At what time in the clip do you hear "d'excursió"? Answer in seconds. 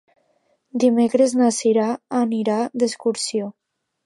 2.81-3.53